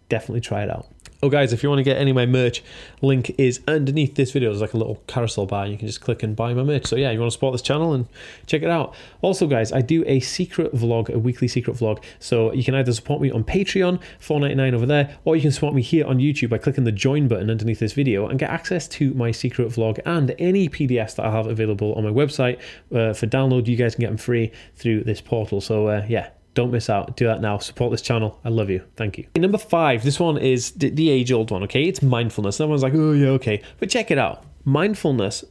Definitely 0.10 0.42
try 0.42 0.62
it 0.62 0.70
out. 0.70 0.88
Oh, 1.24 1.30
guys, 1.30 1.54
if 1.54 1.64
you 1.64 1.70
want 1.70 1.80
to 1.80 1.84
get 1.84 1.98
any 1.98 2.12
of 2.12 2.16
my 2.16 2.26
merch, 2.26 2.62
link 3.02 3.34
is 3.38 3.62
underneath 3.68 4.16
this 4.16 4.34
video. 4.34 4.50
There's 4.50 4.62
like 4.62 4.74
a 4.74 4.78
little 4.78 5.02
carousel 5.08 5.46
bar, 5.46 5.66
you 5.66 5.78
can 5.78 5.88
just 5.88 6.02
click 6.02 6.24
and 6.24 6.36
buy 6.36 6.54
my 6.54 6.64
merch. 6.64 6.86
So, 6.86 6.98
yeah, 6.98 7.10
you 7.12 7.20
want 7.20 7.32
to 7.32 7.34
support 7.34 7.54
this 7.54 7.62
channel 7.62 7.94
and 7.94 8.06
check 8.48 8.64
it 8.64 8.70
out. 8.70 8.94
Also, 9.22 9.48
guys, 9.48 9.72
I 9.72 9.82
do 9.82 10.04
a 10.08 10.20
secret 10.20 10.76
vlog, 10.76 11.10
a 11.10 11.18
weekly 11.18 11.48
secret 11.48 11.78
vlog. 11.78 12.04
So, 12.20 12.52
you 12.52 12.66
can 12.66 12.76
either 12.76 12.92
support 12.92 13.22
me 13.22 13.32
on 13.32 13.46
Patreon, 13.46 14.02
$4.99 14.20 14.74
over 14.74 14.86
there, 14.86 15.18
or 15.24 15.38
you 15.38 15.42
can 15.42 15.52
support 15.52 15.74
me 15.74 15.82
here 15.82 16.06
on 16.06 16.18
YouTube 16.18 16.50
by 16.50 16.58
clicking 16.58 16.84
the 16.84 16.92
join 16.92 17.30
button 17.30 17.50
underneath 17.50 17.80
this 17.80 17.94
video 17.94 18.28
and 18.28 18.38
get 18.38 18.50
access 18.50 18.88
to 18.90 19.14
my 19.14 19.32
secret 19.32 19.70
vlog 19.70 20.00
and 20.06 20.36
any 20.38 20.68
PDFs 20.68 21.16
that 21.16 21.26
I 21.26 21.32
have 21.32 21.48
available 21.48 21.94
on 21.94 22.04
my 22.04 22.12
website 22.12 22.60
uh, 22.94 23.14
for 23.14 23.26
download. 23.26 23.68
You 23.68 23.78
guys 23.78 23.96
can 23.96 24.02
get 24.02 24.08
them 24.10 24.18
free 24.18 24.52
through 24.76 25.06
this 25.06 25.22
portal. 25.22 25.62
So, 25.62 25.88
uh, 25.88 26.06
yeah, 26.10 26.30
don't 26.56 26.72
miss 26.72 26.90
out. 26.90 27.16
Do 27.16 27.28
that 27.28 27.42
now. 27.42 27.60
Support 27.60 27.92
this 27.92 28.02
channel. 28.02 28.40
I 28.44 28.50
love 28.50 28.70
you. 28.70 28.82
Thank 28.96 29.20
you. 29.20 29.28
Number 29.36 29.60
five, 29.60 30.04
this 30.04 30.20
one 30.20 30.38
is 30.38 30.72
the, 30.72 30.90
the 30.90 31.10
age 31.10 31.32
old 31.32 31.52
one, 31.52 31.62
okay? 31.64 31.84
It's 31.84 32.02
mindfulness. 32.02 32.60
Everyone's 32.60 32.82
like, 32.82 32.94
oh, 32.96 33.12
yeah, 33.12 33.28
okay. 33.30 33.62
But 33.80 33.90
check 33.90 34.10
it 34.10 34.18
out. 34.18 34.44
Mindfulness 34.64 35.44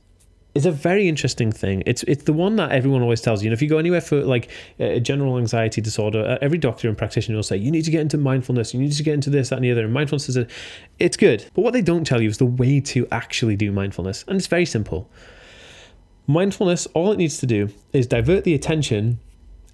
is 0.54 0.66
a 0.66 0.72
very 0.72 1.08
interesting 1.08 1.50
thing. 1.50 1.82
It's 1.84 2.04
it's 2.04 2.24
the 2.24 2.32
one 2.32 2.56
that 2.56 2.70
everyone 2.70 3.02
always 3.02 3.20
tells 3.20 3.42
you. 3.42 3.48
And 3.48 3.52
if 3.52 3.60
you 3.60 3.68
go 3.68 3.78
anywhere 3.78 4.00
for 4.00 4.22
like 4.22 4.50
a 4.78 5.00
general 5.00 5.36
anxiety 5.36 5.80
disorder, 5.80 6.24
uh, 6.24 6.38
every 6.40 6.58
doctor 6.58 6.88
and 6.88 6.96
practitioner 6.96 7.36
will 7.36 7.42
say 7.42 7.56
you 7.56 7.70
need 7.70 7.84
to 7.84 7.90
get 7.90 8.00
into 8.00 8.16
mindfulness. 8.16 8.72
You 8.72 8.80
need 8.80 8.92
to 8.92 9.02
get 9.02 9.14
into 9.14 9.30
this, 9.30 9.48
that, 9.48 9.56
and 9.56 9.64
the 9.64 9.72
other. 9.72 9.84
And 9.84 9.92
mindfulness 9.92 10.28
is 10.28 10.36
a, 10.36 10.46
it's 10.98 11.16
good. 11.16 11.44
But 11.54 11.62
what 11.62 11.72
they 11.72 11.82
don't 11.82 12.06
tell 12.06 12.20
you 12.20 12.28
is 12.28 12.38
the 12.38 12.46
way 12.46 12.80
to 12.80 13.06
actually 13.10 13.56
do 13.56 13.72
mindfulness, 13.72 14.24
and 14.28 14.36
it's 14.36 14.46
very 14.46 14.66
simple. 14.66 15.10
Mindfulness, 16.26 16.86
all 16.94 17.12
it 17.12 17.18
needs 17.18 17.38
to 17.38 17.46
do 17.46 17.68
is 17.92 18.06
divert 18.06 18.44
the 18.44 18.54
attention 18.54 19.18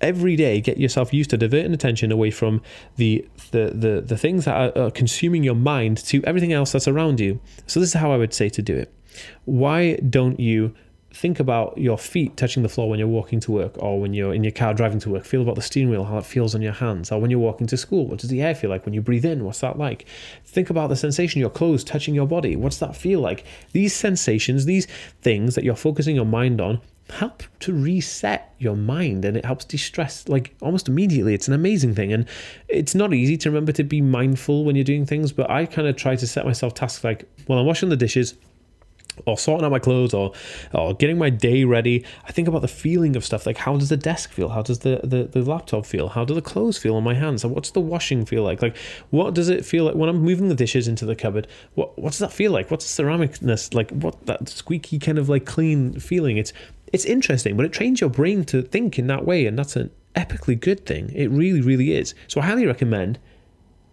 every 0.00 0.36
day 0.36 0.60
get 0.60 0.78
yourself 0.78 1.12
used 1.12 1.30
to 1.30 1.36
diverting 1.36 1.72
attention 1.72 2.10
away 2.12 2.30
from 2.30 2.60
the 2.96 3.26
the 3.50 3.72
the, 3.74 4.00
the 4.00 4.16
things 4.16 4.44
that 4.44 4.76
are, 4.76 4.86
are 4.86 4.90
consuming 4.90 5.42
your 5.42 5.54
mind 5.54 5.98
to 5.98 6.22
everything 6.24 6.52
else 6.52 6.72
that's 6.72 6.88
around 6.88 7.20
you 7.20 7.40
so 7.66 7.80
this 7.80 7.90
is 7.90 7.94
how 7.94 8.12
i 8.12 8.16
would 8.16 8.34
say 8.34 8.48
to 8.48 8.62
do 8.62 8.74
it 8.76 8.92
why 9.44 9.96
don't 9.96 10.38
you 10.40 10.74
think 11.12 11.40
about 11.40 11.76
your 11.76 11.98
feet 11.98 12.36
touching 12.36 12.62
the 12.62 12.68
floor 12.68 12.88
when 12.88 12.98
you're 12.98 13.08
walking 13.08 13.40
to 13.40 13.50
work 13.50 13.74
or 13.78 14.00
when 14.00 14.14
you're 14.14 14.32
in 14.32 14.44
your 14.44 14.52
car 14.52 14.72
driving 14.72 15.00
to 15.00 15.10
work. 15.10 15.24
Feel 15.24 15.42
about 15.42 15.56
the 15.56 15.62
steering 15.62 15.90
wheel, 15.90 16.04
how 16.04 16.18
it 16.18 16.24
feels 16.24 16.54
on 16.54 16.62
your 16.62 16.72
hands. 16.72 17.10
Or 17.10 17.20
when 17.20 17.30
you're 17.30 17.40
walking 17.40 17.66
to 17.68 17.76
school, 17.76 18.06
what 18.06 18.20
does 18.20 18.30
the 18.30 18.42
air 18.42 18.54
feel 18.54 18.70
like 18.70 18.84
when 18.84 18.94
you 18.94 19.00
breathe 19.00 19.24
in? 19.24 19.44
What's 19.44 19.60
that 19.60 19.78
like? 19.78 20.06
Think 20.44 20.70
about 20.70 20.88
the 20.88 20.96
sensation 20.96 21.40
your 21.40 21.50
clothes 21.50 21.82
touching 21.82 22.14
your 22.14 22.26
body. 22.26 22.54
What's 22.54 22.78
that 22.78 22.94
feel 22.94 23.20
like? 23.20 23.44
These 23.72 23.94
sensations, 23.94 24.66
these 24.66 24.86
things 25.20 25.56
that 25.56 25.64
you're 25.64 25.74
focusing 25.74 26.14
your 26.14 26.26
mind 26.26 26.60
on, 26.60 26.80
help 27.10 27.42
to 27.60 27.72
reset 27.72 28.54
your 28.58 28.76
mind 28.76 29.24
and 29.24 29.36
it 29.36 29.44
helps 29.44 29.64
de-stress 29.64 30.28
like 30.28 30.54
almost 30.60 30.88
immediately. 30.88 31.34
It's 31.34 31.48
an 31.48 31.54
amazing 31.54 31.94
thing. 31.94 32.12
And 32.12 32.26
it's 32.68 32.94
not 32.94 33.12
easy 33.12 33.36
to 33.38 33.50
remember 33.50 33.72
to 33.72 33.84
be 33.84 34.00
mindful 34.00 34.64
when 34.64 34.76
you're 34.76 34.84
doing 34.84 35.06
things 35.06 35.32
but 35.32 35.50
i 35.50 35.66
kind 35.66 35.88
of 35.88 35.96
try 35.96 36.16
to 36.16 36.26
set 36.26 36.44
myself 36.46 36.74
tasks 36.74 37.04
like 37.04 37.28
well 37.48 37.58
i'm 37.58 37.66
washing 37.66 37.88
the 37.88 37.96
dishes 37.96 38.34
or 39.26 39.36
sorting 39.36 39.66
out 39.66 39.70
my 39.70 39.78
clothes 39.78 40.14
or 40.14 40.32
or 40.72 40.94
getting 40.94 41.18
my 41.18 41.28
day 41.28 41.64
ready. 41.64 42.04
I 42.26 42.32
think 42.32 42.48
about 42.48 42.62
the 42.62 42.68
feeling 42.68 43.16
of 43.16 43.24
stuff 43.24 43.44
like 43.44 43.58
how 43.58 43.76
does 43.76 43.90
the 43.90 43.96
desk 43.96 44.30
feel? 44.30 44.48
How 44.48 44.62
does 44.62 44.78
the, 44.78 45.00
the, 45.02 45.24
the 45.24 45.42
laptop 45.42 45.84
feel? 45.84 46.08
How 46.08 46.24
do 46.24 46.32
the 46.32 46.40
clothes 46.40 46.78
feel 46.78 46.96
on 46.96 47.04
my 47.04 47.12
hands? 47.12 47.44
And 47.44 47.54
what's 47.54 47.72
the 47.72 47.80
washing 47.80 48.24
feel 48.24 48.44
like? 48.44 48.62
Like 48.62 48.76
what 49.10 49.34
does 49.34 49.48
it 49.50 49.66
feel 49.66 49.84
like 49.84 49.94
when 49.94 50.08
i'm 50.08 50.22
moving 50.22 50.48
the 50.48 50.54
dishes 50.54 50.88
into 50.88 51.04
the 51.04 51.16
cupboard? 51.16 51.48
What 51.74 51.98
what 51.98 52.10
does 52.12 52.20
that 52.20 52.32
feel 52.32 52.52
like? 52.52 52.70
What's 52.70 52.96
the 52.96 53.02
ceramicness? 53.02 53.74
Like 53.74 53.90
what 53.90 54.26
that 54.26 54.48
squeaky 54.48 54.98
kind 54.98 55.18
of 55.18 55.28
like 55.28 55.44
clean 55.44 55.98
feeling? 56.00 56.38
It's 56.38 56.52
it's 56.92 57.04
interesting, 57.04 57.56
but 57.56 57.64
it 57.64 57.72
trains 57.72 58.00
your 58.00 58.10
brain 58.10 58.44
to 58.46 58.62
think 58.62 58.98
in 58.98 59.06
that 59.08 59.24
way, 59.24 59.46
and 59.46 59.58
that's 59.58 59.76
an 59.76 59.90
epically 60.14 60.58
good 60.58 60.86
thing. 60.86 61.10
It 61.14 61.30
really, 61.30 61.60
really 61.60 61.92
is. 61.92 62.14
So 62.28 62.40
I 62.40 62.46
highly 62.46 62.66
recommend 62.66 63.18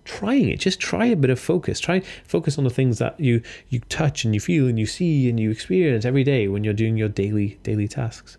trying 0.08 0.50
it. 0.50 0.60
Just 0.60 0.80
try 0.80 1.06
a 1.06 1.16
bit 1.16 1.30
of 1.30 1.40
focus. 1.40 1.80
Try 1.80 2.02
focus 2.24 2.58
on 2.58 2.64
the 2.64 2.70
things 2.70 2.98
that 3.00 3.20
you 3.20 3.42
you 3.70 3.82
touch 3.90 4.24
and 4.26 4.34
you 4.34 4.40
feel 4.40 4.68
and 4.68 4.80
you 4.80 4.86
see 4.86 5.30
and 5.30 5.40
you 5.40 5.52
experience 5.52 6.06
every 6.06 6.24
day 6.24 6.48
when 6.48 6.64
you're 6.64 6.74
doing 6.74 6.98
your 6.98 7.10
daily 7.10 7.60
daily 7.64 7.88
tasks. 7.88 8.38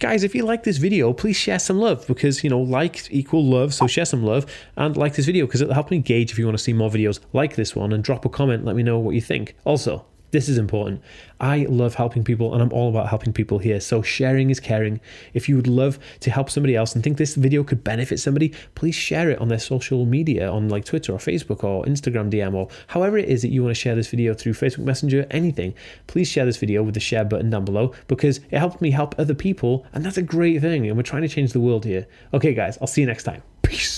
Guys, 0.00 0.22
if 0.22 0.32
you 0.32 0.44
like 0.44 0.62
this 0.62 0.76
video, 0.76 1.12
please 1.12 1.34
share 1.34 1.58
some 1.58 1.80
love 1.80 2.06
because, 2.06 2.44
you 2.44 2.50
know, 2.50 2.60
like 2.60 3.10
equal 3.10 3.44
love. 3.44 3.74
So 3.74 3.88
share 3.88 4.04
some 4.04 4.22
love 4.22 4.46
and 4.76 4.96
like 4.96 5.16
this 5.16 5.26
video 5.26 5.44
because 5.44 5.60
it'll 5.60 5.74
help 5.74 5.90
me 5.90 5.98
gauge 5.98 6.30
if 6.30 6.38
you 6.38 6.44
want 6.44 6.56
to 6.56 6.62
see 6.62 6.72
more 6.72 6.88
videos 6.88 7.18
like 7.32 7.56
this 7.56 7.74
one 7.74 7.92
and 7.92 8.04
drop 8.04 8.24
a 8.24 8.28
comment. 8.28 8.64
Let 8.64 8.76
me 8.76 8.84
know 8.84 9.00
what 9.00 9.16
you 9.16 9.20
think. 9.20 9.56
Also, 9.64 10.06
this 10.30 10.48
is 10.48 10.58
important. 10.58 11.02
I 11.40 11.66
love 11.68 11.94
helping 11.94 12.24
people 12.24 12.52
and 12.52 12.62
I'm 12.62 12.72
all 12.72 12.88
about 12.88 13.08
helping 13.08 13.32
people 13.32 13.58
here. 13.58 13.80
So 13.80 14.02
sharing 14.02 14.50
is 14.50 14.60
caring. 14.60 15.00
If 15.34 15.48
you 15.48 15.56
would 15.56 15.66
love 15.66 15.98
to 16.20 16.30
help 16.30 16.50
somebody 16.50 16.76
else 16.76 16.94
and 16.94 17.02
think 17.02 17.16
this 17.16 17.34
video 17.34 17.64
could 17.64 17.84
benefit 17.84 18.18
somebody, 18.18 18.52
please 18.74 18.94
share 18.94 19.30
it 19.30 19.38
on 19.38 19.48
their 19.48 19.58
social 19.58 20.04
media 20.04 20.50
on 20.50 20.68
like 20.68 20.84
Twitter 20.84 21.12
or 21.12 21.18
Facebook 21.18 21.64
or 21.64 21.84
Instagram 21.84 22.30
DM 22.30 22.54
or 22.54 22.68
however 22.88 23.16
it 23.16 23.28
is 23.28 23.42
that 23.42 23.48
you 23.48 23.62
want 23.62 23.74
to 23.74 23.80
share 23.80 23.94
this 23.94 24.08
video 24.08 24.34
through 24.34 24.52
Facebook 24.52 24.84
Messenger, 24.84 25.26
anything. 25.30 25.74
Please 26.06 26.28
share 26.28 26.44
this 26.44 26.56
video 26.56 26.82
with 26.82 26.94
the 26.94 27.00
share 27.00 27.24
button 27.24 27.50
down 27.50 27.64
below 27.64 27.94
because 28.06 28.38
it 28.50 28.58
helps 28.58 28.80
me 28.80 28.90
help 28.90 29.14
other 29.18 29.34
people 29.34 29.86
and 29.92 30.04
that's 30.04 30.18
a 30.18 30.22
great 30.22 30.60
thing 30.60 30.86
and 30.86 30.96
we're 30.96 31.02
trying 31.02 31.22
to 31.22 31.28
change 31.28 31.52
the 31.52 31.60
world 31.60 31.84
here. 31.84 32.06
Okay 32.34 32.54
guys, 32.54 32.78
I'll 32.80 32.86
see 32.86 33.00
you 33.00 33.06
next 33.06 33.24
time. 33.24 33.42
Peace. 33.62 33.97